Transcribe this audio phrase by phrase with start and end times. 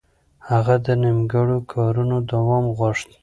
[0.49, 3.09] هغه د نيمګړو کارونو دوام غوښت.